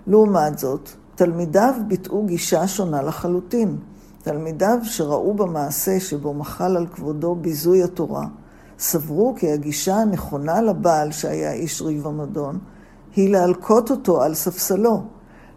לעומת 0.08 0.58
זאת, 0.58 0.90
תלמידיו 1.16 1.74
ביטאו 1.88 2.26
גישה 2.26 2.68
שונה 2.68 3.02
לחלוטין. 3.02 3.78
תלמידיו 4.22 4.78
שראו 4.84 5.34
במעשה 5.34 6.00
שבו 6.00 6.34
מחל 6.34 6.78
על 6.78 6.88
כבודו 6.88 7.36
ביזוי 7.36 7.84
התורה, 7.84 8.26
סברו 8.80 9.36
כי 9.38 9.52
הגישה 9.52 9.96
הנכונה 9.96 10.62
לבעל 10.62 11.12
שהיה 11.12 11.52
איש 11.52 11.82
ריב 11.82 12.06
ומדון, 12.06 12.60
היא 13.18 13.30
להלקות 13.30 13.92
אותו 13.92 14.22
על 14.22 14.34
ספסלו. 14.34 15.02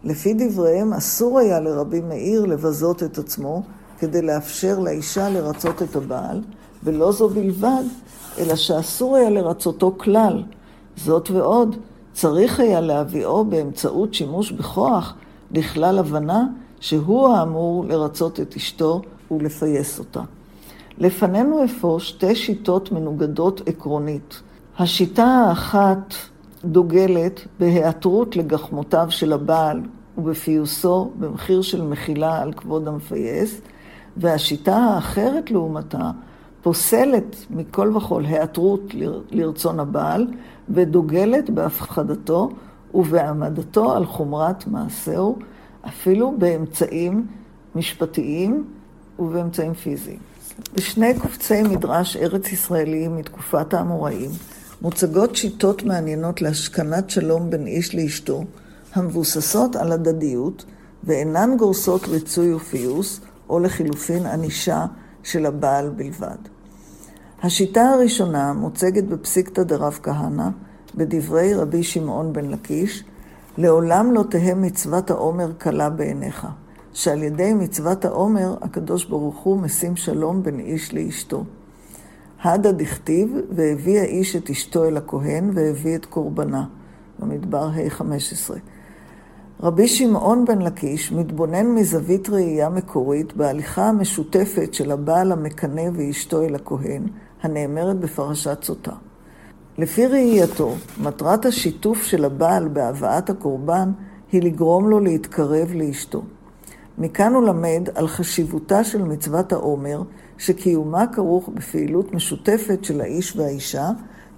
לפי 0.03 0.33
דבריהם, 0.33 0.93
אסור 0.93 1.39
היה 1.39 1.59
לרבי 1.59 2.01
מאיר 2.01 2.45
לבזות 2.45 3.03
את 3.03 3.17
עצמו 3.17 3.63
כדי 3.99 4.21
לאפשר 4.21 4.79
לאישה 4.79 5.29
לרצות 5.29 5.81
את 5.81 5.95
הבעל, 5.95 6.41
ולא 6.83 7.11
זו 7.11 7.29
בלבד, 7.29 7.83
אלא 8.39 8.55
שאסור 8.55 9.15
היה 9.15 9.29
לרצותו 9.29 9.95
כלל. 9.97 10.43
זאת 10.95 11.31
ועוד, 11.31 11.75
צריך 12.13 12.59
היה 12.59 12.81
להביאו 12.81 13.45
באמצעות 13.45 14.13
שימוש 14.13 14.51
בכוח 14.51 15.13
לכלל 15.51 15.99
הבנה 15.99 16.45
שהוא 16.79 17.27
האמור 17.27 17.85
לרצות 17.85 18.39
את 18.39 18.55
אשתו 18.55 19.01
ולפייס 19.31 19.99
אותה. 19.99 20.21
לפנינו 20.97 21.65
אפוא 21.65 21.99
שתי 21.99 22.35
שיטות 22.35 22.91
מנוגדות 22.91 23.61
עקרונית. 23.67 24.41
השיטה 24.79 25.25
האחת 25.25 26.13
דוגלת 26.65 27.47
בהיעתרות 27.59 28.35
לגחמותיו 28.35 29.07
של 29.09 29.33
הבעל 29.33 29.81
ובפיוסו 30.17 31.11
במחיר 31.19 31.61
של 31.61 31.81
מחילה 31.81 32.41
על 32.41 32.53
כבוד 32.53 32.87
המפייס, 32.87 33.61
והשיטה 34.17 34.75
האחרת 34.75 35.51
לעומתה 35.51 36.11
פוסלת 36.61 37.35
מכל 37.49 37.91
וכול 37.95 38.25
היעתרות 38.25 38.81
לרצון 39.31 39.79
הבעל 39.79 40.27
ודוגלת 40.69 41.49
בהפחדתו 41.49 42.49
ובהעמדתו 42.93 43.93
על 43.93 44.05
חומרת 44.05 44.67
מעשהו, 44.67 45.39
אפילו 45.87 46.33
באמצעים 46.37 47.27
משפטיים 47.75 48.65
ובאמצעים 49.19 49.73
פיזיים. 49.73 50.19
בשני 50.75 51.19
קובצי 51.19 51.61
מדרש 51.63 52.17
ארץ 52.17 52.51
ישראליים 52.51 53.15
מתקופת 53.15 53.73
האמוראים 53.73 54.29
מוצגות 54.81 55.35
שיטות 55.35 55.83
מעניינות 55.83 56.41
להשכנת 56.41 57.09
שלום 57.09 57.49
בין 57.49 57.67
איש 57.67 57.95
לאשתו, 57.95 58.43
המבוססות 58.93 59.75
על 59.75 59.91
הדדיות 59.91 60.65
ואינן 61.03 61.57
גורסות 61.57 62.07
ריצוי 62.07 62.53
ופיוס, 62.53 63.21
או 63.49 63.59
לחילופין 63.59 64.25
ענישה 64.25 64.85
של 65.23 65.45
הבעל 65.45 65.89
בלבד. 65.89 66.37
השיטה 67.43 67.89
הראשונה 67.89 68.53
מוצגת 68.53 69.03
בפסיקתא 69.03 69.63
דרב 69.63 69.99
כהנא, 70.03 70.49
בדברי 70.95 71.53
רבי 71.53 71.83
שמעון 71.83 72.33
בן 72.33 72.45
לקיש, 72.45 73.03
לעולם 73.57 74.11
לא 74.11 74.23
תהא 74.29 74.53
מצוות 74.55 75.11
העומר 75.11 75.51
קלה 75.57 75.89
בעיניך, 75.89 76.47
שעל 76.93 77.23
ידי 77.23 77.53
מצוות 77.53 78.05
העומר 78.05 78.55
הקדוש 78.61 79.05
ברוך 79.05 79.39
הוא 79.39 79.59
משים 79.59 79.95
שלום 79.95 80.43
בין 80.43 80.59
איש 80.59 80.93
לאשתו. 80.93 81.43
הדה 82.43 82.71
דכתיב, 82.71 83.35
והביא 83.51 83.99
האיש 83.99 84.35
את 84.35 84.49
אשתו 84.49 84.85
אל 84.85 84.97
הכהן, 84.97 85.51
והביא 85.53 85.95
את 85.95 86.05
קורבנה, 86.05 86.65
במדבר 87.19 87.63
ה-15. 87.63 88.55
רבי 89.63 89.87
שמעון 89.87 90.45
בן 90.45 90.61
לקיש 90.61 91.11
מתבונן 91.11 91.67
מזווית 91.67 92.29
ראייה 92.29 92.69
מקורית 92.69 93.33
בהליכה 93.33 93.89
המשותפת 93.89 94.73
של 94.73 94.91
הבעל 94.91 95.31
המקנא 95.31 95.89
ואשתו 95.93 96.41
אל 96.41 96.55
הכהן, 96.55 97.03
הנאמרת 97.43 97.99
בפרשת 97.99 98.63
סוטה. 98.63 98.91
לפי 99.77 100.07
ראייתו, 100.07 100.75
מטרת 101.01 101.45
השיתוף 101.45 102.03
של 102.03 102.25
הבעל 102.25 102.67
בהבאת 102.67 103.29
הקורבן 103.29 103.91
היא 104.31 104.41
לגרום 104.41 104.89
לו 104.89 104.99
להתקרב 104.99 105.71
לאשתו. 105.75 106.23
מכאן 106.97 107.33
הוא 107.33 107.43
למד 107.43 107.89
על 107.95 108.07
חשיבותה 108.07 108.83
של 108.83 109.03
מצוות 109.03 109.53
העומר, 109.53 110.01
שקיומה 110.41 111.07
כרוך 111.07 111.49
בפעילות 111.49 112.13
משותפת 112.13 112.83
של 112.83 113.01
האיש 113.01 113.35
והאישה, 113.35 113.89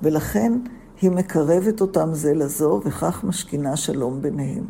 ולכן 0.01 0.53
היא 1.01 1.11
מקרבת 1.11 1.81
אותם 1.81 2.09
זה 2.13 2.33
לזו, 2.33 2.81
וכך 2.85 3.23
משכינה 3.23 3.77
שלום 3.77 4.21
ביניהם. 4.21 4.63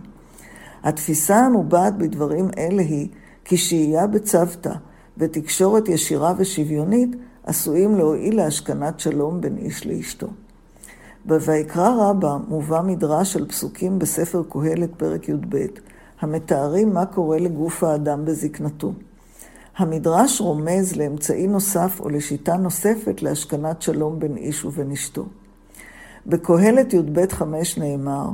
התפיסה 0.84 1.36
המובעת 1.36 1.98
בדברים 1.98 2.50
אלה 2.58 2.82
היא 2.82 3.08
כי 3.46 3.58
שהייה 3.58 4.08
בצוותא 4.08 4.74
ותקשורת 5.17 5.89
ישירה 5.89 6.34
ושוויונית 6.38 7.15
עשויים 7.43 7.96
להועיל 7.96 8.36
להשכנת 8.36 9.00
שלום 9.00 9.41
בין 9.41 9.58
איש 9.58 9.88
לאשתו. 9.88 10.28
בויקרא 11.26 12.10
רבה 12.10 12.38
מובא 12.48 12.82
מדרש 12.82 13.34
של 13.34 13.48
פסוקים 13.48 14.00
בספר 14.00 14.43
קהלת 14.50 14.89
פרק 14.98 15.30
י"ב, 15.30 15.65
המתארים 16.22 16.93
מה 16.93 17.06
קורה 17.06 17.38
לגוף 17.38 17.84
האדם 17.84 18.26
בזקנתו. 18.26 18.93
המדרש 19.78 20.42
רומז 20.42 20.96
לאמצעי 20.96 21.48
נוסף 21.48 22.00
או 22.00 22.10
לשיטה 22.10 22.58
נוספת 22.58 23.22
להשכנת 23.22 23.82
שלום 23.82 24.20
בין 24.20 24.38
איש 24.38 24.66
ובין 24.66 24.92
אשתו. 24.92 25.26
בקהלת 26.26 26.94
י"ב 26.94 27.32
חמש 27.32 27.78
נאמר, 27.78 28.30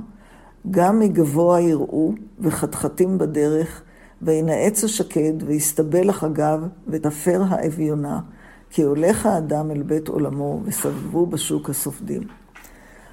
גם 0.72 1.00
מגבוה 1.00 1.62
יראו 1.62 2.14
וחתחתים 2.40 3.18
בדרך, 3.18 3.82
וינאץ 4.22 4.84
השקד, 4.84 5.34
ויסתבל 5.46 6.10
החגב, 6.10 6.68
ותפר 6.88 7.44
האביונה, 7.50 8.20
כי 8.70 8.82
הולך 8.82 9.26
האדם 9.26 9.72
אל 9.72 9.84
בית 9.84 10.08
עולמו, 10.08 10.62
וסבבו 10.66 11.26
בשוק 11.26 11.70
הסופדים. 11.70 12.22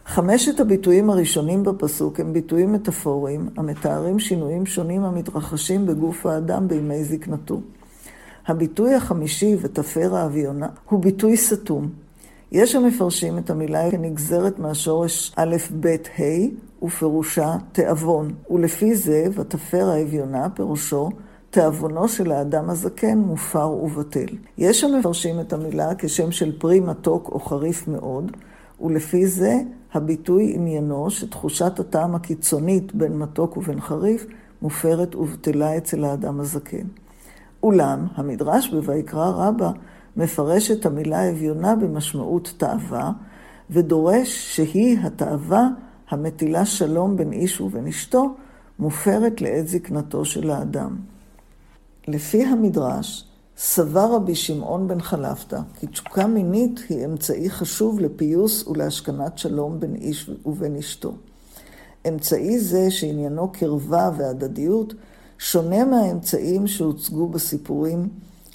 חמשת 0.06 0.60
הביטויים 0.60 1.10
הראשונים 1.10 1.62
בפסוק 1.62 2.20
הם 2.20 2.32
ביטויים 2.32 2.72
מטאפוריים, 2.72 3.48
המתארים 3.56 4.18
שינויים 4.18 4.66
שונים 4.66 5.04
המתרחשים 5.04 5.86
בגוף 5.86 6.26
האדם 6.26 6.68
בימי 6.68 7.04
זקנתו. 7.04 7.60
הביטוי 8.46 8.94
החמישי, 8.94 9.56
ותפר 9.60 10.16
האביונה, 10.16 10.66
הוא 10.88 11.00
ביטוי 11.00 11.36
סתום. 11.36 11.88
יש 12.52 12.74
המפרשים 12.74 13.38
את 13.38 13.50
המילה 13.50 13.90
כנגזרת 13.90 14.58
מהשורש 14.58 15.32
א', 15.36 15.56
ב', 15.80 15.86
ה', 15.86 16.84
ופירושה 16.84 17.56
תיאבון, 17.72 18.34
ולפי 18.50 18.94
זה, 18.94 19.26
ותפר 19.34 19.88
האביונה, 19.88 20.50
פירושו 20.50 21.10
תיאבונו 21.50 22.08
של 22.08 22.32
האדם 22.32 22.70
הזקן 22.70 23.18
מופר 23.18 23.70
ובטל. 23.70 24.36
יש 24.58 24.84
המפרשים 24.84 25.40
את 25.40 25.52
המילה 25.52 25.94
כשם 25.98 26.32
של 26.32 26.58
פרי 26.58 26.80
מתוק 26.80 27.28
או 27.32 27.40
חריף 27.40 27.88
מאוד, 27.88 28.32
ולפי 28.80 29.26
זה 29.26 29.60
הביטוי 29.94 30.52
עניינו 30.54 31.10
שתחושת 31.10 31.80
הטעם 31.80 32.14
הקיצונית 32.14 32.94
בין 32.94 33.18
מתוק 33.18 33.56
ובין 33.56 33.80
חריף 33.80 34.26
מופרת 34.62 35.14
ובטלה 35.14 35.76
אצל 35.76 36.04
האדם 36.04 36.40
הזקן. 36.40 36.86
אולם, 37.66 38.06
המדרש 38.14 38.68
בויקרא 38.68 39.30
רבה 39.30 39.70
מפרש 40.16 40.70
את 40.70 40.86
המילה 40.86 41.30
אביונה 41.30 41.76
במשמעות 41.76 42.54
תאווה, 42.56 43.12
ודורש 43.70 44.56
שהיא 44.56 44.98
התאווה 44.98 45.68
המטילה 46.08 46.66
שלום 46.66 47.16
בין 47.16 47.32
איש 47.32 47.60
ובין 47.60 47.86
אשתו, 47.86 48.34
מופרת 48.78 49.40
לעת 49.40 49.68
זקנתו 49.68 50.24
של 50.24 50.50
האדם. 50.50 50.96
לפי 52.08 52.44
המדרש, 52.44 53.28
סבר 53.56 54.14
רבי 54.14 54.34
שמעון 54.34 54.88
בן 54.88 55.00
חלפתא 55.00 55.60
כי 55.80 55.86
תשוקה 55.86 56.26
מינית 56.26 56.80
היא 56.88 57.04
אמצעי 57.04 57.50
חשוב 57.50 58.00
לפיוס 58.00 58.66
ולהשכנת 58.66 59.38
שלום 59.38 59.80
בין 59.80 59.94
איש 59.94 60.30
ובין 60.46 60.76
אשתו. 60.76 61.14
אמצעי 62.08 62.58
זה, 62.58 62.90
שעניינו 62.90 63.52
קרבה 63.52 64.10
והדדיות, 64.16 64.94
שונה 65.38 65.84
מהאמצעים 65.84 66.66
שהוצגו 66.66 67.28
בסיפורים 67.28 68.08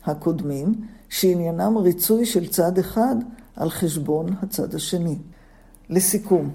הקודמים, 0.06 0.74
שעניינם 1.10 1.78
ריצוי 1.78 2.26
של 2.26 2.48
צד 2.48 2.78
אחד 2.78 3.16
על 3.56 3.70
חשבון 3.70 4.28
הצד 4.42 4.76
השני. 4.76 5.18
לסיכום, 5.90 6.50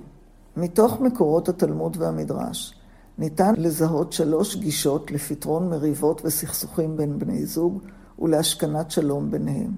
מתוך 0.56 1.00
מקורות 1.00 1.48
התלמוד 1.48 1.96
והמדרש, 2.00 2.74
ניתן 3.18 3.54
לזהות 3.56 4.12
שלוש 4.12 4.56
גישות 4.56 5.10
לפתרון 5.10 5.68
מריבות 5.70 6.22
וסכסוכים 6.24 6.96
בין 6.96 7.18
בני 7.18 7.46
זוג 7.46 7.82
ולהשכנת 8.18 8.90
שלום 8.90 9.30
ביניהם. 9.30 9.70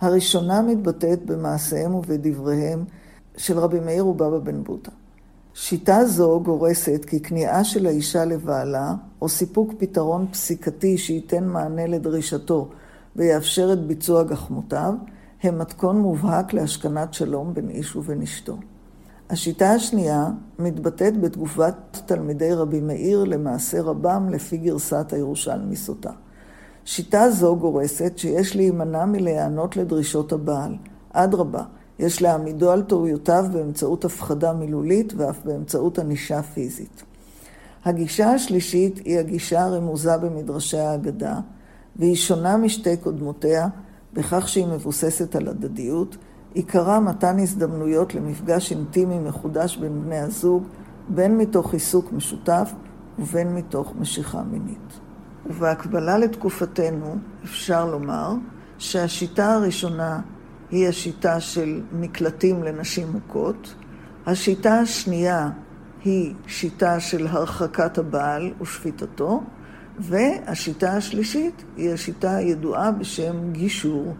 הראשונה 0.00 0.62
מתבטאת 0.62 1.26
במעשיהם 1.26 1.94
ובדבריהם 1.94 2.84
של 3.36 3.58
רבי 3.58 3.80
מאיר 3.80 4.06
ובבא 4.06 4.38
בן 4.38 4.64
בוטה. 4.64 4.90
שיטה 5.54 6.04
זו 6.04 6.40
גורסת 6.40 7.04
כי 7.04 7.20
כניעה 7.20 7.64
של 7.64 7.86
האישה 7.86 8.24
לבעלה, 8.24 8.94
או 9.22 9.28
סיפוק 9.28 9.72
פתרון 9.78 10.26
פסיקתי 10.30 10.98
שייתן 10.98 11.44
מענה 11.44 11.86
לדרישתו 11.86 12.68
ויאפשר 13.16 13.72
את 13.72 13.86
ביצוע 13.86 14.22
גחמותיו, 14.22 14.94
הם 15.42 15.58
מתכון 15.58 16.00
מובהק 16.00 16.52
להשכנת 16.52 17.14
שלום 17.14 17.54
בין 17.54 17.70
איש 17.70 17.96
ובין 17.96 18.22
אשתו. 18.22 18.56
השיטה 19.30 19.70
השנייה 19.70 20.26
מתבטאת 20.58 21.20
בתגובת 21.20 22.02
תלמידי 22.06 22.52
רבי 22.52 22.80
מאיר 22.80 23.24
למעשה 23.24 23.82
רבם 23.82 24.28
לפי 24.30 24.56
גרסת 24.56 25.12
הירושלמי 25.12 25.76
סוטה. 25.76 26.10
שיטה 26.84 27.30
זו 27.30 27.56
גורסת 27.56 28.12
שיש 28.16 28.56
להימנע 28.56 29.04
מלהיענות 29.04 29.76
לדרישות 29.76 30.32
הבעל. 30.32 30.76
אדרבה, 31.12 31.62
יש 32.00 32.22
להעמידו 32.22 32.70
על 32.70 32.82
טעויותיו 32.82 33.44
באמצעות 33.52 34.04
הפחדה 34.04 34.52
מילולית 34.52 35.12
ואף 35.16 35.44
באמצעות 35.44 35.98
ענישה 35.98 36.42
פיזית. 36.42 37.02
הגישה 37.84 38.30
השלישית 38.30 38.98
היא 39.04 39.18
הגישה 39.18 39.64
הרמוזה 39.64 40.16
במדרשי 40.16 40.78
האגדה, 40.78 41.40
והיא 41.96 42.16
שונה 42.16 42.56
משתי 42.56 42.96
קודמותיה 42.96 43.68
בכך 44.12 44.48
שהיא 44.48 44.66
מבוססת 44.66 45.36
על 45.36 45.48
הדדיות, 45.48 46.16
עיקרה 46.54 47.00
מתן 47.00 47.38
הזדמנויות 47.38 48.14
למפגש 48.14 48.72
אינטימי 48.72 49.18
מחודש 49.18 49.76
בין 49.76 50.02
בני 50.02 50.18
הזוג, 50.18 50.62
בין 51.08 51.38
מתוך 51.38 51.72
עיסוק 51.72 52.12
משותף 52.12 52.72
ובין 53.18 53.54
מתוך 53.54 53.94
משיכה 53.98 54.42
מינית. 54.42 55.00
ובהקבלה 55.46 56.18
לתקופתנו 56.18 57.14
אפשר 57.44 57.86
לומר 57.86 58.34
שהשיטה 58.78 59.54
הראשונה 59.54 60.20
היא 60.70 60.88
השיטה 60.88 61.40
של 61.40 61.80
מקלטים 61.92 62.62
לנשים 62.62 63.08
מוכות, 63.08 63.74
השיטה 64.26 64.74
השנייה 64.74 65.50
היא 66.04 66.34
שיטה 66.46 67.00
של 67.00 67.26
הרחקת 67.26 67.98
הבעל 67.98 68.52
ושפיטתו, 68.60 69.42
והשיטה 69.98 70.92
השלישית 70.92 71.64
היא 71.76 71.90
השיטה 71.90 72.36
הידועה 72.36 72.90
בשם 72.90 73.52
גישור. 73.52 74.14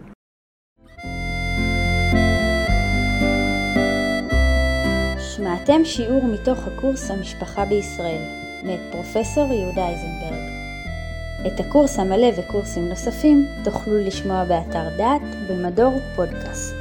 שמעתם 5.35 5.81
שיעור 5.83 6.25
מתוך 6.25 6.59
הקורס 6.67 7.11
המשפחה 7.11 7.65
בישראל, 7.65 8.21
מאת 8.63 8.79
פרופסור 8.91 9.53
יהודה 9.53 9.89
איזנברג. 9.89 10.50
את 11.47 11.59
הקורס 11.59 11.99
המלא 11.99 12.27
וקורסים 12.37 12.89
נוספים 12.89 13.47
תוכלו 13.63 13.97
לשמוע 13.97 14.43
באתר 14.43 14.97
דעת 14.97 15.21
במדור 15.49 15.99
פודקאסט. 16.15 16.75